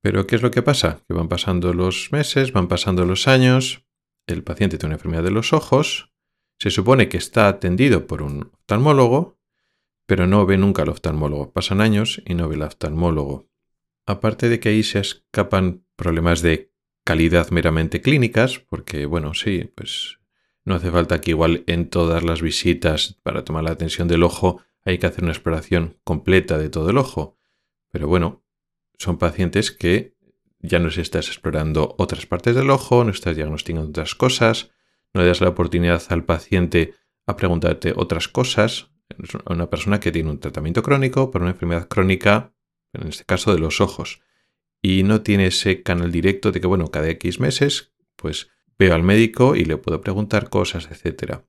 pero 0.01 0.27
¿qué 0.27 0.36
es 0.36 0.41
lo 0.41 0.51
que 0.51 0.62
pasa? 0.62 1.01
Que 1.08 1.13
van 1.13 1.29
pasando 1.29 1.74
los 1.74 2.10
meses, 2.12 2.51
van 2.51 2.67
pasando 2.67 3.05
los 3.05 3.27
años, 3.27 3.86
el 4.27 4.43
paciente 4.43 4.77
tiene 4.77 4.89
una 4.89 4.96
enfermedad 4.96 5.24
de 5.24 5.32
los 5.32 5.53
ojos, 5.53 6.12
se 6.63 6.72
supone 6.72 7.10
que 7.10 7.17
está 7.17 7.50
atendido 7.50 8.08
por 8.08 8.22
un 8.22 8.50
oftalmólogo, 8.53 9.38
pero 10.05 10.27
no 10.27 10.46
ve 10.46 10.58
nunca 10.58 10.84
al 10.84 10.88
oftalmólogo. 10.88 11.51
Pasan 11.51 11.82
años 11.82 12.22
y 12.25 12.36
no 12.36 12.48
ve 12.48 12.55
al 12.55 12.62
oftalmólogo. 12.62 13.50
Aparte 14.05 14.48
de 14.48 14.62
que 14.62 14.70
ahí 14.70 14.82
se 14.82 15.00
escapan 15.00 15.84
problemas 15.98 16.41
de 16.41 16.72
calidad 17.03 17.50
meramente 17.50 18.00
clínicas, 18.00 18.60
porque 18.60 19.05
bueno, 19.05 19.34
sí, 19.34 19.74
pues 19.75 20.20
no 20.63 20.75
hace 20.75 20.89
falta 20.89 21.20
que 21.20 21.32
igual 21.32 21.65
en 21.67 21.89
todas 21.89 22.24
las 22.24 22.41
visitas 22.41 23.20
para 23.24 23.43
tomar 23.43 23.65
la 23.65 23.72
atención 23.72 24.08
del 24.08 24.24
ojo 24.24 24.62
hay 24.86 25.00
que 25.00 25.08
hacer 25.08 25.25
una 25.25 25.34
exploración 25.34 25.98
completa 26.05 26.58
de 26.58 26.70
todo 26.70 26.91
el 26.91 26.98
ojo. 26.98 27.38
Pero 27.91 28.08
bueno, 28.08 28.41
son 28.98 29.17
pacientes 29.17 29.70
que 29.74 30.15
ya 30.60 30.79
no 30.79 30.88
estás 30.88 31.27
explorando 31.27 31.93
otras 31.98 32.25
partes 32.25 32.55
del 32.55 32.70
ojo, 32.70 33.03
no 33.03 33.12
estás 33.12 33.36
diagnosticando 33.36 33.89
otras 33.89 34.15
cosas, 34.15 34.72
no 35.13 35.22
le 35.22 35.27
das 35.27 35.41
la 35.41 35.50
oportunidad 35.50 36.01
al 36.10 36.25
paciente 36.25 36.93
a 37.25 37.36
preguntarte 37.36 37.93
otras 37.96 38.27
cosas. 38.27 38.89
Una 39.46 39.70
persona 39.70 40.00
que 40.00 40.12
tiene 40.12 40.32
un 40.32 40.39
tratamiento 40.39 40.82
crónico 40.82 41.29
por 41.29 41.41
una 41.41 41.51
enfermedad 41.51 41.88
crónica, 41.88 42.53
en 42.93 43.08
este 43.08 43.25
caso 43.25 43.53
de 43.53 43.60
los 43.60 43.79
ojos, 43.79 44.22
y 44.82 45.03
no 45.03 45.22
tiene 45.22 45.48
ese 45.48 45.84
canal 45.84 46.12
directo 46.12 46.51
de 46.51 46.60
que, 46.60 46.67
bueno, 46.67 46.89
cada 46.89 47.10
X 47.10 47.39
meses, 47.39 47.93
pues 48.15 48.50
veo 48.77 48.93
al 48.93 49.03
médico 49.03 49.55
y 49.55 49.65
le 49.65 49.77
puedo 49.77 50.01
preguntar 50.01 50.50
cosas, 50.50 50.89
etcétera. 50.91 51.46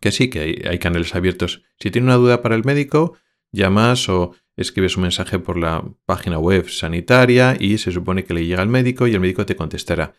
Que 0.00 0.12
sí, 0.12 0.30
que 0.30 0.40
hay, 0.40 0.62
hay 0.68 0.78
canales 0.78 1.14
abiertos. 1.14 1.62
Si 1.78 1.90
tiene 1.90 2.06
una 2.06 2.16
duda 2.16 2.42
para 2.42 2.54
el 2.54 2.64
médico, 2.64 3.16
llamas 3.50 4.08
o 4.08 4.34
escribes 4.56 4.96
un 4.96 5.02
mensaje 5.02 5.38
por 5.38 5.56
la 5.56 5.84
página 6.06 6.38
web 6.38 6.68
sanitaria 6.68 7.56
y 7.58 7.78
se 7.78 7.92
supone 7.92 8.24
que 8.24 8.34
le 8.34 8.46
llega 8.46 8.62
al 8.62 8.68
médico 8.68 9.06
y 9.06 9.14
el 9.14 9.20
médico 9.20 9.46
te 9.46 9.56
contestará. 9.56 10.14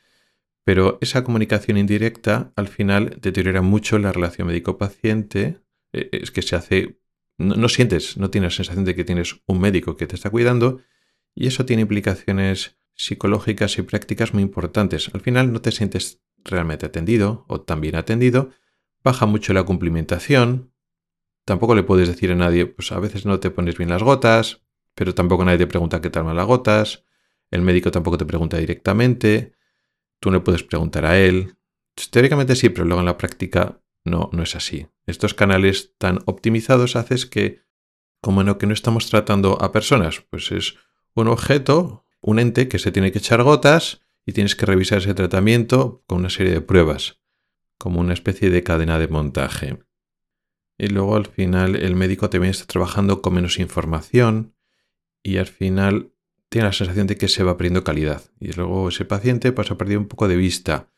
Pero 0.64 0.98
esa 1.02 1.24
comunicación 1.24 1.78
indirecta 1.78 2.54
al 2.56 2.68
final 2.68 3.18
deteriora 3.22 3.62
mucho 3.62 3.98
la 4.00 4.12
relación 4.12 4.48
médico-paciente. 4.48 5.60
E, 5.94 6.10
es 6.12 6.32
que 6.32 6.42
se 6.42 6.56
hace... 6.56 7.00
No, 7.38 7.70
sientes, 7.70 8.18
no 8.18 8.30
tienes 8.30 8.54
la 8.54 8.58
sensación 8.58 8.86
de 8.86 8.96
que 8.96 9.04
tienes 9.04 9.42
un 9.48 9.60
médico 9.60 9.98
que 9.98 10.06
te 10.06 10.16
está 10.16 10.30
cuidando 10.30 10.82
y 11.34 11.48
eso 11.48 11.66
tiene 11.66 11.84
implicaciones 11.84 12.78
psicológicas 12.94 13.78
y 13.78 13.82
prácticas 13.82 14.34
muy 14.34 14.44
importantes. 14.44 15.10
Al 15.14 15.22
final 15.22 15.52
no 15.52 15.62
te 15.62 15.72
sientes 15.72 16.22
realmente 16.44 16.86
atendido 16.86 17.46
o 17.48 17.62
tan 17.62 17.82
bien 17.82 17.96
atendido, 17.96 18.52
baja 19.04 19.26
mucho 19.26 19.54
la 19.54 19.64
cumplimentación, 19.64 20.72
tampoco 21.46 21.76
le 21.76 21.84
puedes 21.84 22.08
decir 22.08 22.32
a 22.32 22.36
nadie, 22.36 22.66
pues 22.66 22.92
a 22.92 23.00
veces 23.00 23.26
no 23.26 23.40
te 23.40 23.52
pones 23.52 23.78
bien 23.78 23.90
las 23.90 24.04
gotas, 24.04 24.62
pero 24.96 25.14
tampoco 25.14 25.46
nadie 25.46 25.60
te 25.60 25.68
pregunta 25.68 26.02
qué 26.02 26.10
tal 26.10 26.24
van 26.24 26.36
las 26.36 26.46
gotas, 26.46 27.06
el 27.50 27.62
médico 27.62 27.92
tampoco 27.92 28.18
te 28.18 28.26
pregunta 28.26 28.58
directamente, 28.58 29.54
tú 30.22 30.32
no 30.32 30.44
puedes 30.46 30.64
preguntar 30.64 31.06
a 31.06 31.20
él. 31.20 31.58
Teóricamente 32.10 32.56
sí, 32.56 32.70
pero 32.70 32.86
luego 32.86 33.02
en 33.02 33.08
la 33.08 33.18
práctica 33.18 33.82
no, 34.06 34.30
no 34.32 34.44
es 34.44 34.56
así. 34.56 34.88
Estos 35.06 35.34
canales 35.34 35.96
tan 35.98 36.20
optimizados 36.26 36.96
haces 36.96 37.26
que, 37.26 37.64
como 38.22 38.44
no, 38.44 38.58
que 38.58 38.68
no 38.68 38.74
estamos 38.74 39.10
tratando 39.10 39.62
a 39.62 39.74
personas, 39.74 40.22
pues 40.30 40.52
es 40.54 40.76
un 41.16 41.28
objeto, 41.28 42.06
un 42.22 42.40
ente 42.40 42.70
que 42.70 42.80
se 42.80 42.92
tiene 42.92 43.12
que 43.12 43.18
echar 43.18 43.44
gotas 43.44 44.02
y 44.26 44.32
tienes 44.32 44.56
que 44.56 44.66
revisar 44.66 45.00
ese 45.00 45.14
tratamiento 45.14 46.04
con 46.08 46.20
una 46.20 46.30
serie 46.30 46.54
de 46.54 46.62
pruebas, 46.62 47.20
como 47.78 48.00
una 48.00 48.14
especie 48.14 48.50
de 48.50 48.64
cadena 48.64 49.00
de 49.00 49.08
montaje. 49.08 49.80
Y 50.78 50.88
luego 50.88 51.16
al 51.16 51.26
final 51.26 51.76
el 51.76 51.96
médico 51.96 52.30
también 52.30 52.52
está 52.52 52.66
trabajando 52.66 53.22
con 53.22 53.34
menos 53.34 53.60
información 53.60 54.56
y 55.24 55.38
al 55.38 55.48
final 55.48 56.14
tiene 56.52 56.68
la 56.68 56.74
sensación 56.74 57.08
de 57.08 57.16
que 57.16 57.30
se 57.30 57.44
va 57.44 57.56
perdiendo 57.56 57.86
calidad. 57.86 58.24
Y 58.38 58.52
luego 58.52 58.90
ese 58.90 59.06
paciente 59.06 59.54
pues 59.54 59.72
ha 59.72 59.78
perdido 59.78 60.02
un 60.02 60.10
poco 60.10 60.28
de 60.28 60.36
vista. 60.36 60.90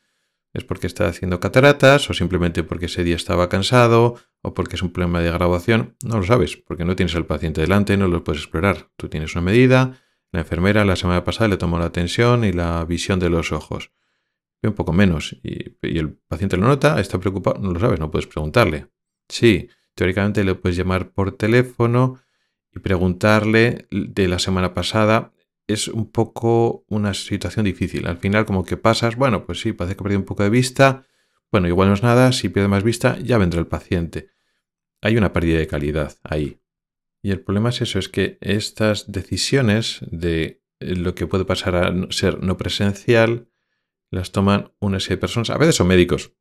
Es 0.52 0.64
porque 0.64 0.88
está 0.88 1.08
haciendo 1.08 1.40
cataratas 1.40 2.10
o 2.10 2.16
simplemente 2.16 2.64
porque 2.64 2.88
ese 2.88 3.04
día 3.04 3.16
estaba 3.16 3.50
cansado 3.50 4.16
o 4.42 4.56
porque 4.56 4.78
es 4.78 4.82
un 4.82 4.92
problema 4.92 5.22
de 5.22 5.32
graduación. 5.32 5.96
No 6.04 6.18
lo 6.18 6.24
sabes, 6.24 6.58
porque 6.58 6.86
no 6.86 6.96
tienes 6.96 7.16
al 7.16 7.28
paciente 7.28 7.62
delante, 7.62 7.98
no 7.98 8.08
lo 8.08 8.24
puedes 8.24 8.42
explorar. 8.42 8.90
Tú 8.98 9.10
tienes 9.10 9.36
una 9.36 9.44
medida, 9.44 10.02
la 10.32 10.40
enfermera 10.40 10.86
la 10.86 10.96
semana 10.96 11.24
pasada 11.24 11.50
le 11.50 11.58
tomó 11.58 11.78
la 11.78 11.92
tensión 11.92 12.44
y 12.46 12.52
la 12.52 12.84
visión 12.86 13.20
de 13.20 13.30
los 13.30 13.52
ojos. 13.52 13.92
Ve 14.60 14.70
un 14.70 14.76
poco 14.76 14.92
menos 14.92 15.38
y, 15.44 15.78
y 15.84 16.00
el 16.00 16.14
paciente 16.14 16.58
lo 16.58 16.66
nota, 16.66 17.00
está 17.00 17.20
preocupado, 17.20 17.60
no 17.62 17.74
lo 17.74 17.80
sabes, 17.80 18.00
no 18.00 18.10
puedes 18.10 18.26
preguntarle. 18.26 18.88
Sí, 19.30 19.70
teóricamente 19.94 20.44
le 20.44 20.56
puedes 20.56 20.78
llamar 20.78 21.12
por 21.12 21.38
teléfono 21.38 22.20
y 22.72 22.80
preguntarle 22.80 23.88
de 23.92 24.28
la 24.28 24.40
semana 24.40 24.74
pasada 24.74 25.33
es 25.68 25.88
un 25.88 26.12
poco 26.12 26.86
una 26.88 27.14
situación 27.14 27.66
difícil. 27.66 28.08
Al 28.08 28.18
final, 28.18 28.46
como 28.46 28.66
que 28.66 28.78
pasas, 28.78 29.16
bueno, 29.16 29.46
pues 29.46 29.62
sí, 29.62 29.74
parece 29.74 29.96
que 29.96 30.04
perdido 30.04 30.20
un 30.20 30.26
poco 30.26 30.44
de 30.44 30.50
vista. 30.50 31.08
Bueno, 31.52 31.68
igual 31.68 31.90
no 31.90 31.94
es 31.94 32.04
nada, 32.04 32.32
si 32.32 32.50
pierde 32.50 32.68
más 32.68 32.84
vista, 32.84 33.18
ya 33.20 33.38
vendrá 33.38 33.60
el 33.60 33.68
paciente. 33.68 34.30
Hay 35.02 35.18
una 35.18 35.34
pérdida 35.34 35.60
de 35.60 35.68
calidad 35.68 36.16
ahí. 36.24 36.60
Y 37.22 37.32
el 37.32 37.40
problema 37.40 37.70
es 37.70 37.82
eso, 37.82 38.00
es 38.00 38.10
que 38.10 38.38
estas 38.42 39.12
decisiones 39.12 40.00
de 40.12 40.62
lo 40.80 41.16
que 41.16 41.28
puede 41.28 41.46
pasar 41.46 41.76
a 41.76 41.94
ser 42.10 42.44
no 42.44 42.58
presencial, 42.58 43.50
las 44.12 44.32
toman 44.32 44.74
una 44.80 45.00
serie 45.00 45.16
de 45.16 45.22
personas, 45.22 45.50
a 45.50 45.58
veces 45.58 45.76
son 45.76 45.88
médicos, 45.88 46.34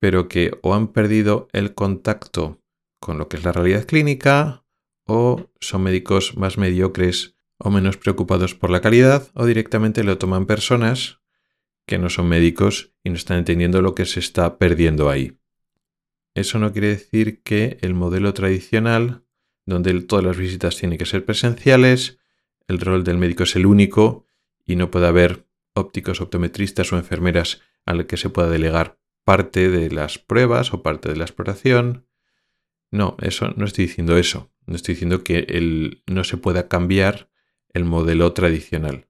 pero 0.00 0.28
que 0.28 0.58
o 0.62 0.74
han 0.74 0.88
perdido 0.88 1.48
el 1.52 1.74
contacto 1.74 2.62
con 3.00 3.18
lo 3.18 3.28
que 3.28 3.36
es 3.36 3.44
la 3.44 3.52
realidad 3.52 3.84
clínica, 3.84 4.64
o 5.04 5.50
son 5.60 5.82
médicos 5.82 6.36
más 6.36 6.58
mediocres 6.58 7.37
o 7.58 7.70
menos 7.70 7.96
preocupados 7.96 8.54
por 8.54 8.70
la 8.70 8.80
calidad 8.80 9.28
o 9.34 9.46
directamente 9.46 10.04
lo 10.04 10.18
toman 10.18 10.46
personas 10.46 11.20
que 11.86 11.98
no 11.98 12.10
son 12.10 12.28
médicos 12.28 12.92
y 13.02 13.10
no 13.10 13.16
están 13.16 13.38
entendiendo 13.38 13.82
lo 13.82 13.94
que 13.94 14.04
se 14.04 14.20
está 14.20 14.58
perdiendo 14.58 15.10
ahí. 15.10 15.38
Eso 16.34 16.58
no 16.58 16.72
quiere 16.72 16.88
decir 16.88 17.42
que 17.42 17.78
el 17.80 17.94
modelo 17.94 18.32
tradicional, 18.34 19.24
donde 19.66 20.00
todas 20.02 20.24
las 20.24 20.36
visitas 20.36 20.76
tienen 20.76 20.98
que 20.98 21.06
ser 21.06 21.24
presenciales, 21.24 22.18
el 22.68 22.78
rol 22.78 23.02
del 23.02 23.18
médico 23.18 23.42
es 23.42 23.56
el 23.56 23.66
único 23.66 24.26
y 24.64 24.76
no 24.76 24.90
puede 24.90 25.06
haber 25.06 25.46
ópticos, 25.74 26.20
optometristas 26.20 26.92
o 26.92 26.96
enfermeras 26.96 27.62
al 27.86 28.06
que 28.06 28.18
se 28.18 28.28
pueda 28.28 28.50
delegar 28.50 28.98
parte 29.24 29.68
de 29.70 29.90
las 29.90 30.18
pruebas 30.18 30.72
o 30.74 30.82
parte 30.82 31.08
de 31.08 31.16
la 31.16 31.24
exploración. 31.24 32.06
No, 32.90 33.16
eso 33.20 33.52
no 33.56 33.64
estoy 33.64 33.86
diciendo 33.86 34.16
eso. 34.16 34.52
No 34.66 34.76
estoy 34.76 34.94
diciendo 34.94 35.24
que 35.24 35.38
el, 35.48 36.02
no 36.06 36.24
se 36.24 36.36
pueda 36.36 36.68
cambiar 36.68 37.30
el 37.72 37.84
modelo 37.84 38.32
tradicional. 38.32 39.08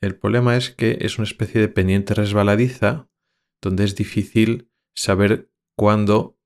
El 0.00 0.16
problema 0.16 0.56
es 0.56 0.70
que 0.70 0.98
es 1.00 1.18
una 1.18 1.26
especie 1.26 1.60
de 1.60 1.68
pendiente 1.68 2.14
resbaladiza 2.14 3.08
donde 3.62 3.84
es 3.84 3.96
difícil 3.96 4.70
saber 4.94 5.50
cuándo 5.76 6.38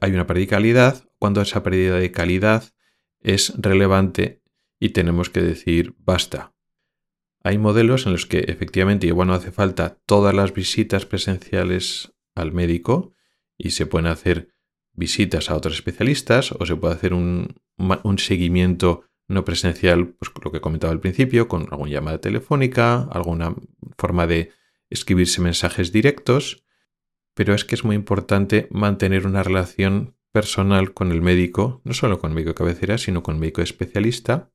hay 0.00 0.12
una 0.12 0.26
pérdida 0.26 0.44
de 0.44 0.50
calidad, 0.50 1.08
cuándo 1.18 1.40
esa 1.40 1.62
pérdida 1.62 1.98
de 1.98 2.10
calidad 2.10 2.74
es 3.20 3.54
relevante 3.56 4.42
y 4.80 4.90
tenemos 4.90 5.30
que 5.30 5.40
decir 5.40 5.94
basta. 5.98 6.54
Hay 7.42 7.58
modelos 7.58 8.06
en 8.06 8.12
los 8.12 8.26
que 8.26 8.38
efectivamente 8.38 9.06
igual 9.06 9.28
no 9.28 9.34
hace 9.34 9.52
falta 9.52 10.00
todas 10.06 10.34
las 10.34 10.52
visitas 10.54 11.06
presenciales 11.06 12.14
al 12.34 12.52
médico 12.52 13.14
y 13.56 13.70
se 13.70 13.86
pueden 13.86 14.06
hacer 14.06 14.48
visitas 14.92 15.50
a 15.50 15.56
otros 15.56 15.74
especialistas 15.74 16.52
o 16.52 16.64
se 16.66 16.76
puede 16.76 16.94
hacer 16.94 17.14
un, 17.14 17.60
un 17.76 18.18
seguimiento 18.18 19.04
no 19.28 19.44
presencial, 19.44 20.08
pues 20.08 20.30
lo 20.42 20.52
que 20.52 20.60
comentaba 20.60 20.92
al 20.92 21.00
principio, 21.00 21.48
con 21.48 21.62
alguna 21.70 21.90
llamada 21.90 22.18
telefónica, 22.18 23.08
alguna 23.10 23.54
forma 23.96 24.26
de 24.26 24.52
escribirse 24.90 25.40
mensajes 25.40 25.92
directos, 25.92 26.64
pero 27.34 27.54
es 27.54 27.64
que 27.64 27.74
es 27.74 27.84
muy 27.84 27.96
importante 27.96 28.68
mantener 28.70 29.26
una 29.26 29.42
relación 29.42 30.16
personal 30.32 30.92
con 30.94 31.12
el 31.12 31.22
médico, 31.22 31.80
no 31.84 31.94
solo 31.94 32.18
con 32.18 32.30
el 32.30 32.34
médico 32.34 32.50
de 32.50 32.54
cabecera, 32.54 32.98
sino 32.98 33.22
con 33.22 33.36
el 33.36 33.40
médico 33.40 33.62
especialista, 33.62 34.50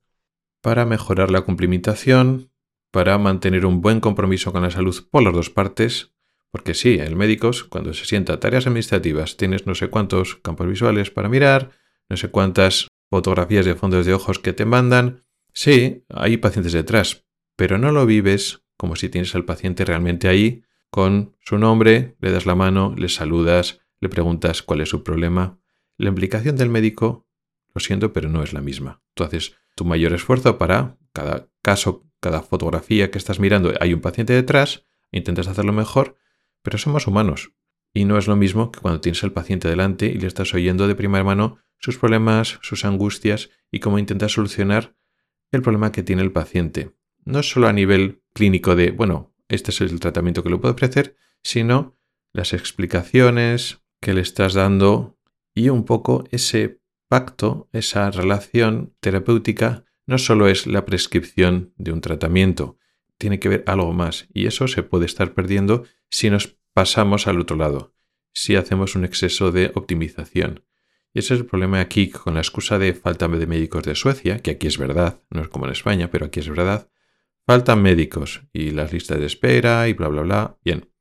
para 0.62 0.86
mejorar 0.86 1.32
la 1.32 1.42
cumplimentación, 1.42 2.52
para 2.92 3.18
mantener 3.18 3.66
un 3.66 3.82
buen 3.82 4.00
compromiso 4.00 4.52
con 4.52 4.64
la 4.64 4.72
salud 4.72 4.96
por 5.10 5.24
las 5.24 5.34
dos 5.34 5.50
partes, 5.50 6.14
porque 6.52 6.74
sí, 6.74 6.98
el 7.00 7.16
médico, 7.16 7.52
cuando 7.70 7.94
se 7.94 8.06
sienta 8.06 8.40
tareas 8.40 8.66
administrativas, 8.66 9.38
tienes 9.38 9.68
no 9.68 9.76
sé 9.76 9.90
cuántos 9.90 10.36
campos 10.38 10.68
visuales 10.68 11.12
para 11.12 11.30
mirar, 11.30 11.72
no 12.10 12.18
sé 12.18 12.30
cuántas 12.30 12.88
fotografías 13.10 13.66
de 13.66 13.76
fondos 13.76 14.06
de 14.06 14.14
ojos 14.14 14.40
que 14.40 14.54
te 14.54 14.66
mandan. 14.66 15.24
Sí, 15.54 16.06
hay 16.10 16.38
pacientes 16.38 16.74
detrás, 16.74 17.26
pero 17.56 17.78
no 17.78 17.92
lo 17.92 18.06
vives 18.06 18.64
como 18.78 18.96
si 18.96 19.10
tienes 19.10 19.36
al 19.36 19.44
paciente 19.44 19.84
realmente 19.84 20.30
ahí, 20.30 20.64
con 20.90 21.36
su 21.42 21.58
nombre, 21.58 22.16
le 22.22 22.32
das 22.32 22.46
la 22.46 22.56
mano, 22.56 22.96
le 22.98 23.10
saludas, 23.10 23.82
le 24.00 24.08
preguntas 24.08 24.64
cuál 24.64 24.80
es 24.80 24.90
su 24.90 25.04
problema. 25.04 25.60
La 25.98 26.08
implicación 26.08 26.56
del 26.56 26.70
médico, 26.70 27.28
lo 27.74 27.82
siento, 27.82 28.14
pero 28.14 28.30
no 28.30 28.42
es 28.42 28.54
la 28.54 28.62
misma. 28.62 29.02
Tú 29.16 29.26
haces 29.26 29.58
tu 29.76 29.84
mayor 29.84 30.14
esfuerzo 30.14 30.58
para 30.58 30.98
cada 31.12 31.50
caso, 31.62 32.06
cada 32.22 32.42
fotografía 32.42 33.12
que 33.12 33.18
estás 33.18 33.40
mirando, 33.40 33.74
hay 33.82 33.94
un 33.94 34.02
paciente 34.02 34.32
detrás, 34.32 34.86
intentas 35.12 35.48
hacerlo 35.48 35.74
mejor, 35.74 36.16
pero 36.62 36.78
somos 36.78 37.06
humanos. 37.06 37.52
Y 37.94 38.06
no 38.06 38.18
es 38.18 38.28
lo 38.28 38.36
mismo 38.36 38.72
que 38.72 38.80
cuando 38.80 39.02
tienes 39.02 39.24
al 39.24 39.34
paciente 39.34 39.68
delante 39.68 40.06
y 40.06 40.16
le 40.16 40.28
estás 40.28 40.54
oyendo 40.54 40.88
de 40.88 40.96
primera 40.96 41.24
mano 41.24 41.58
sus 41.80 41.98
problemas, 41.98 42.60
sus 42.62 42.86
angustias 42.86 43.50
y 43.72 43.80
cómo 43.80 44.00
intenta 44.00 44.30
solucionar 44.30 44.96
el 45.52 45.62
problema 45.62 45.92
que 45.92 46.04
tiene 46.04 46.22
el 46.22 46.32
paciente. 46.32 46.96
No 47.26 47.42
solo 47.44 47.68
a 47.68 47.74
nivel 47.74 48.22
clínico 48.34 48.76
de, 48.76 48.92
bueno, 48.92 49.34
este 49.48 49.72
es 49.72 49.82
el 49.82 50.00
tratamiento 50.00 50.44
que 50.44 50.50
le 50.50 50.58
puedo 50.58 50.74
ofrecer, 50.74 51.16
sino 51.42 51.98
las 52.34 52.54
explicaciones 52.54 53.82
que 54.00 54.14
le 54.14 54.22
estás 54.22 54.54
dando 54.54 55.18
y 55.54 55.70
un 55.70 55.84
poco 55.84 56.26
ese 56.32 56.80
pacto, 57.08 57.70
esa 57.74 58.12
relación 58.12 58.96
terapéutica, 59.00 59.84
no 60.06 60.18
solo 60.18 60.48
es 60.48 60.68
la 60.68 60.86
prescripción 60.86 61.74
de 61.78 61.92
un 61.92 62.02
tratamiento, 62.02 62.78
tiene 63.18 63.40
que 63.40 63.50
ver 63.50 63.64
algo 63.68 63.94
más 63.94 64.28
y 64.34 64.46
eso 64.46 64.68
se 64.68 64.84
puede 64.84 65.06
estar 65.06 65.34
perdiendo 65.34 65.84
si 66.10 66.30
nos 66.30 66.59
pasamos 66.74 67.28
al 67.28 67.40
otro 67.40 67.56
lado, 67.56 67.94
si 68.34 68.56
hacemos 68.56 68.96
un 68.96 69.06
exceso 69.06 69.52
de 69.52 69.72
optimización. 69.76 70.64
Y 71.14 71.20
ese 71.20 71.34
es 71.34 71.40
el 71.42 71.46
problema 71.46 71.80
aquí 71.80 72.10
con 72.10 72.36
la 72.36 72.42
excusa 72.42 72.78
de 72.78 72.94
falta 72.94 73.28
de 73.28 73.48
médicos 73.48 73.84
de 73.84 73.96
Suecia, 73.96 74.40
que 74.40 74.52
aquí 74.52 74.68
es 74.68 74.78
verdad, 74.78 75.22
no 75.30 75.42
es 75.42 75.48
como 75.48 75.66
en 75.66 75.72
España, 75.72 76.12
pero 76.12 76.28
aquí 76.28 76.40
es 76.40 76.50
verdad. 76.50 76.90
faltan 77.46 77.82
médicos 77.82 78.44
y 78.54 78.70
las 78.72 78.94
listas 78.94 79.20
de 79.20 79.26
espera 79.26 79.88
y 79.88 79.94
bla, 79.94 80.08
bla, 80.08 80.22
bla. 80.22 80.58
Bien. 80.64 80.92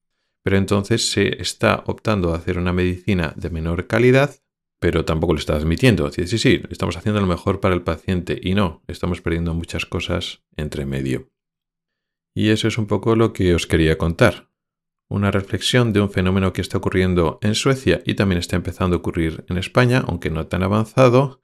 Pero 0.42 0.56
entonces 0.56 1.10
se 1.10 1.42
está 1.42 1.82
optando 1.86 2.32
a 2.32 2.38
hacer 2.38 2.58
una 2.58 2.72
medicina 2.72 3.34
de 3.36 3.50
menor 3.50 3.86
calidad, 3.86 4.34
pero 4.80 5.04
tampoco 5.04 5.34
lo 5.34 5.38
está 5.38 5.56
admitiendo. 5.56 6.10
Sí, 6.10 6.26
sí, 6.26 6.38
sí, 6.38 6.62
estamos 6.70 6.96
haciendo 6.96 7.20
lo 7.20 7.26
mejor 7.26 7.60
para 7.60 7.74
el 7.74 7.82
paciente 7.82 8.40
y 8.42 8.54
no, 8.54 8.82
estamos 8.86 9.20
perdiendo 9.20 9.52
muchas 9.52 9.84
cosas 9.84 10.42
entre 10.56 10.86
medio. 10.86 11.28
Y 12.34 12.48
eso 12.48 12.68
es 12.68 12.78
un 12.78 12.86
poco 12.86 13.14
lo 13.14 13.32
que 13.32 13.54
os 13.54 13.66
quería 13.66 13.98
contar. 13.98 14.47
Una 15.08 15.30
reflexión 15.30 15.92
de 15.92 16.00
un 16.00 16.10
fenómeno 16.10 16.52
que 16.52 16.60
está 16.60 16.78
ocurriendo 16.78 17.38
en 17.40 17.54
Suecia 17.54 18.02
y 18.04 18.14
también 18.14 18.38
está 18.38 18.56
empezando 18.56 18.96
a 18.96 18.98
ocurrir 18.98 19.44
en 19.48 19.56
España, 19.56 20.04
aunque 20.06 20.30
no 20.30 20.46
tan 20.46 20.62
avanzado, 20.62 21.42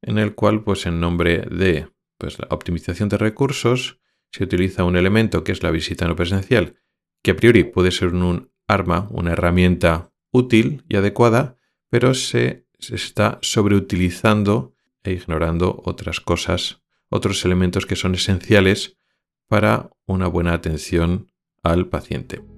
en 0.00 0.18
el 0.18 0.34
cual, 0.34 0.64
pues 0.64 0.86
en 0.86 0.98
nombre 0.98 1.46
de 1.50 1.88
pues, 2.18 2.38
la 2.38 2.48
optimización 2.50 3.08
de 3.08 3.18
recursos, 3.18 4.00
se 4.30 4.44
utiliza 4.44 4.84
un 4.84 4.96
elemento 4.96 5.44
que 5.44 5.52
es 5.52 5.62
la 5.62 5.70
visita 5.70 6.08
no 6.08 6.16
presencial, 6.16 6.76
que 7.22 7.32
a 7.32 7.36
priori 7.36 7.64
puede 7.64 7.90
ser 7.90 8.08
un 8.14 8.50
arma, 8.66 9.08
una 9.10 9.32
herramienta 9.32 10.12
útil 10.30 10.84
y 10.88 10.96
adecuada, 10.96 11.58
pero 11.90 12.14
se, 12.14 12.66
se 12.78 12.94
está 12.94 13.38
sobreutilizando 13.42 14.74
e 15.04 15.12
ignorando 15.12 15.82
otras 15.84 16.20
cosas, 16.20 16.82
otros 17.10 17.44
elementos 17.44 17.86
que 17.86 17.96
son 17.96 18.14
esenciales 18.14 18.98
para 19.46 19.90
una 20.06 20.26
buena 20.26 20.54
atención 20.54 21.30
al 21.62 21.88
paciente. 21.88 22.51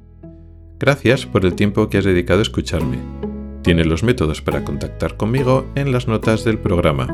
Gracias 0.85 1.25
por 1.25 1.47
el 1.47 1.55
tiempo 1.55 1.89
que 1.89 1.97
has 1.97 2.05
dedicado 2.05 2.41
a 2.41 2.43
escucharme. 2.43 2.99
Tienes 3.63 3.87
los 3.87 4.03
métodos 4.03 4.43
para 4.43 4.65
contactar 4.65 5.17
conmigo 5.17 5.67
en 5.77 5.93
las 5.93 6.09
notas 6.09 6.45
del 6.45 6.59
programa. 6.59 7.07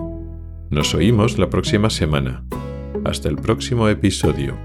Nos 0.71 0.93
oímos 0.93 1.39
la 1.39 1.51
próxima 1.51 1.89
semana. 1.89 2.43
Hasta 3.05 3.29
el 3.29 3.37
próximo 3.37 3.89
episodio. 3.89 4.59